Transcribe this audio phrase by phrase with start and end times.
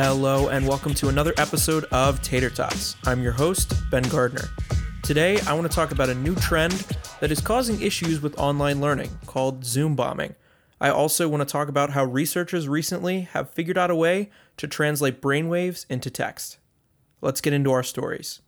[0.00, 2.94] Hello, and welcome to another episode of Tater Tots.
[3.04, 4.48] I'm your host, Ben Gardner.
[5.02, 6.86] Today, I want to talk about a new trend
[7.18, 10.36] that is causing issues with online learning called Zoom bombing.
[10.80, 14.68] I also want to talk about how researchers recently have figured out a way to
[14.68, 16.58] translate brainwaves into text.
[17.20, 18.40] Let's get into our stories.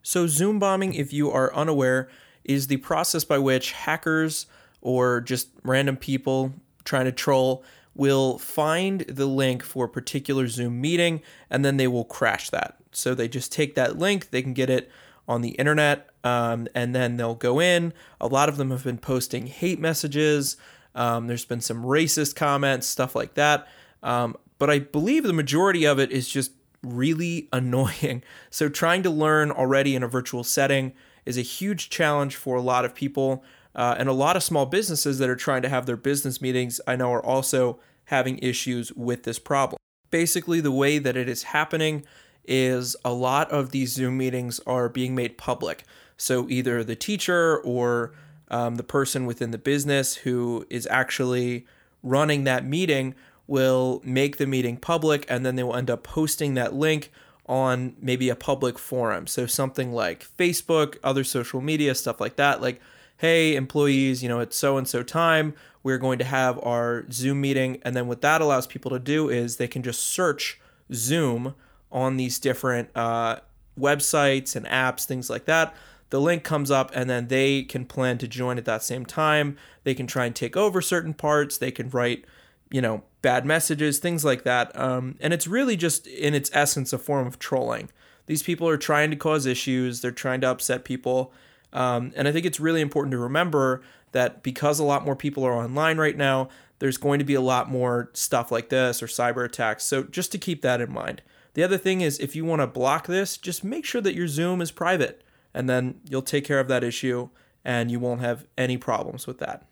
[0.00, 2.08] So, Zoom bombing, if you are unaware,
[2.44, 4.46] is the process by which hackers
[4.80, 6.52] or just random people
[6.84, 11.88] trying to troll will find the link for a particular Zoom meeting and then they
[11.88, 12.76] will crash that.
[12.92, 14.90] So they just take that link, they can get it
[15.26, 17.92] on the internet, um, and then they'll go in.
[18.20, 20.56] A lot of them have been posting hate messages.
[20.94, 23.66] Um, there's been some racist comments, stuff like that.
[24.02, 26.52] Um, but I believe the majority of it is just
[26.82, 28.22] really annoying.
[28.50, 30.92] So trying to learn already in a virtual setting
[31.24, 33.42] is a huge challenge for a lot of people.
[33.74, 36.80] Uh, and a lot of small businesses that are trying to have their business meetings,
[36.86, 39.78] I know, are also having issues with this problem.
[40.10, 42.04] Basically, the way that it is happening
[42.44, 45.84] is a lot of these Zoom meetings are being made public.
[46.16, 48.12] So either the teacher or
[48.48, 51.66] um, the person within the business who is actually
[52.02, 53.14] running that meeting
[53.46, 57.10] will make the meeting public and then they will end up posting that link
[57.46, 59.26] on maybe a public forum.
[59.26, 62.62] So something like Facebook, other social media, stuff like that.
[62.62, 62.80] Like,
[63.18, 65.54] hey, employees, you know, it's so and so time.
[65.82, 67.80] We're going to have our Zoom meeting.
[67.82, 70.60] And then what that allows people to do is they can just search
[70.92, 71.54] Zoom
[71.92, 73.36] on these different uh,
[73.78, 75.74] websites and apps, things like that.
[76.10, 79.56] The link comes up, and then they can plan to join at that same time.
[79.82, 81.58] They can try and take over certain parts.
[81.58, 82.24] They can write,
[82.70, 84.78] you know, bad messages, things like that.
[84.78, 87.88] Um, and it's really just, in its essence, a form of trolling.
[88.26, 91.32] These people are trying to cause issues, they're trying to upset people.
[91.74, 95.44] Um, and I think it's really important to remember that because a lot more people
[95.44, 99.06] are online right now, there's going to be a lot more stuff like this or
[99.06, 99.84] cyber attacks.
[99.84, 101.22] So just to keep that in mind.
[101.54, 104.28] The other thing is if you want to block this, just make sure that your
[104.28, 105.22] Zoom is private
[105.52, 107.28] and then you'll take care of that issue
[107.64, 109.66] and you won't have any problems with that.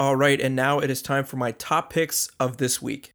[0.00, 3.12] All right, and now it is time for my top picks of this week.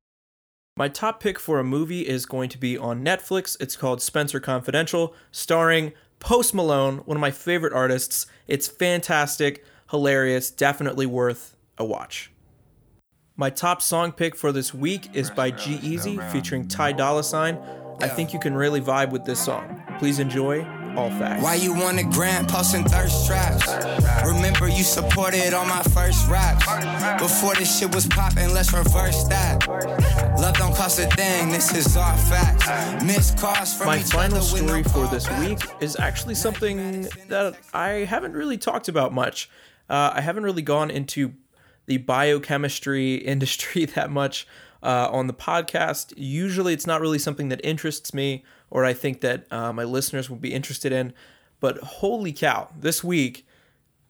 [0.75, 3.55] My top pick for a movie is going to be on Netflix.
[3.59, 8.27] It's called Spencer Confidential, starring Post Malone, one of my favorite artists.
[8.47, 12.31] It's fantastic, hilarious, definitely worth a watch.
[13.35, 17.59] My top song pick for this week is by G-Eazy featuring Ty Dolla Sign.
[17.99, 19.83] I think you can really vibe with this song.
[19.99, 20.65] Please enjoy
[20.97, 21.43] all facts.
[21.43, 23.67] Why you want a grant posting thirst traps?
[24.25, 26.65] Remember you supported all my first raps.
[27.21, 29.67] Before this shit was popping, let's reverse that.
[30.39, 33.03] Love don't cost a thing, this is all facts.
[33.03, 36.35] Missed calls from My each final other with no story for this week is actually
[36.35, 39.49] something that I haven't really talked about much.
[39.89, 41.33] Uh, I haven't really gone into
[41.85, 44.47] the biochemistry industry that much
[44.83, 46.13] uh, on the podcast.
[46.15, 50.31] Usually, it's not really something that interests me or I think that uh, my listeners
[50.31, 51.13] would be interested in.
[51.59, 53.45] But holy cow, this week,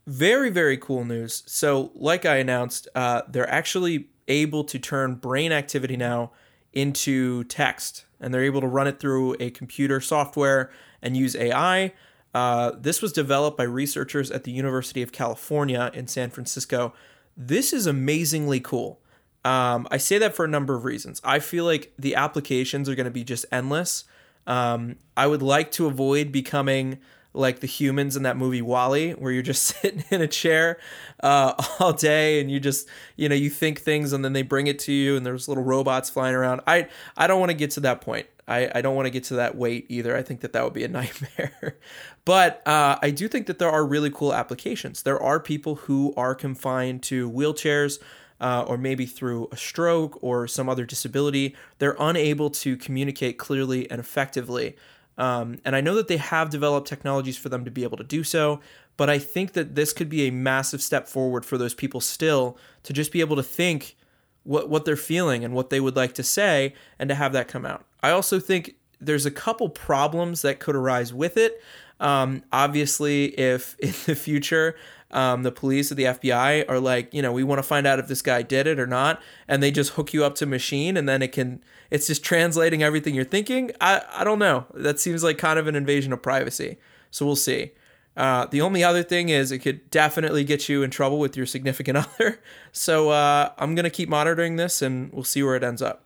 [0.07, 1.44] very, very cool news.
[1.45, 6.31] So, like I announced, uh, they're actually able to turn brain activity now
[6.72, 11.91] into text, and they're able to run it through a computer software and use AI.
[12.33, 16.94] Uh, this was developed by researchers at the University of California in San Francisco.
[17.35, 19.01] This is amazingly cool.
[19.46, 21.22] Um, I say that for a number of reasons.
[21.24, 24.06] I feel like the applications are going to be just endless.
[24.48, 27.00] Um, I would like to avoid becoming
[27.34, 30.80] like the humans in that movie WALL-E, where you're just sitting in a chair
[31.22, 34.68] uh, all day and you just you know you think things and then they bring
[34.68, 36.62] it to you and there's little robots flying around.
[36.68, 36.88] I
[37.18, 38.28] I don't want to get to that point.
[38.46, 40.18] I, I don't want to get to that weight either.
[40.18, 41.78] I think that that would be a nightmare.
[42.25, 45.04] but uh, I do think that there are really cool applications.
[45.04, 48.00] There are people who are confined to wheelchairs
[48.44, 51.56] uh, or maybe through a stroke or some other disability.
[51.80, 54.76] They're unable to communicate clearly and effectively.
[55.18, 58.04] Um, and I know that they have developed technologies for them to be able to
[58.04, 58.60] do so,
[58.98, 62.57] but I think that this could be a massive step forward for those people still
[62.84, 63.95] to just be able to think
[64.44, 67.48] what, what they're feeling and what they would like to say and to have that
[67.48, 67.86] come out.
[68.01, 71.63] I also think there's a couple problems that could arise with it.
[72.01, 74.75] Um, obviously, if in the future
[75.13, 78.00] um, the police or the FBI are like, you know, we want to find out
[78.00, 80.98] if this guy did it or not, and they just hook you up to machine
[80.98, 83.71] and then it can, it's just translating everything you're thinking.
[83.80, 84.65] I, I don't know.
[84.74, 86.77] That seems like kind of an invasion of privacy.
[87.12, 87.71] So we'll see.
[88.18, 91.45] Uh, the only other thing is it could definitely get you in trouble with your
[91.45, 92.42] significant other.
[92.71, 96.06] So uh, I'm to keep monitoring this and we'll see where it ends up.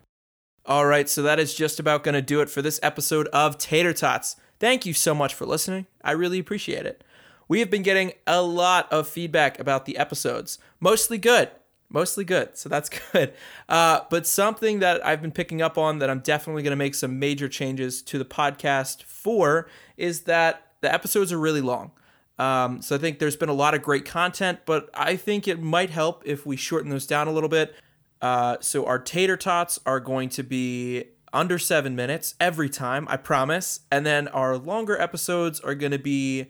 [0.66, 3.58] All right, so that is just about going to do it for this episode of
[3.58, 4.36] Tater Tots.
[4.60, 5.88] Thank you so much for listening.
[6.04, 7.06] I really appreciate it.
[7.48, 11.50] We have been getting a lot of feedback about the episodes, mostly good.
[11.90, 13.34] Mostly good, so that's good.
[13.70, 16.96] Uh, but something that I've been picking up on that I'm definitely going to make
[16.96, 21.92] some major changes to the podcast for is that the episodes are really long.
[22.40, 25.62] Um, so I think there's been a lot of great content, but I think it
[25.62, 27.74] might help if we shorten those down a little bit.
[28.22, 33.18] Uh, so our tater tots are going to be under seven minutes every time, I
[33.18, 33.82] promise.
[33.92, 36.48] And then our longer episodes are going to be